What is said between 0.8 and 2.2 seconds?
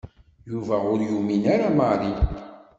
ur yumin ara Mary.